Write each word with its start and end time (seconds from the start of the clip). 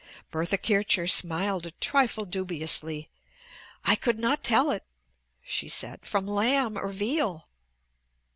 Bertha 0.31 0.57
Kircher 0.57 1.05
smiled 1.07 1.67
a 1.67 1.71
trifle 1.73 2.25
dubiously. 2.25 3.11
"I 3.85 3.95
could 3.95 4.17
not 4.17 4.43
tell 4.43 4.71
it," 4.71 4.83
she 5.43 5.69
said, 5.69 6.07
"from 6.07 6.25
lamb 6.25 6.75
or 6.75 6.87
veal." 6.87 7.47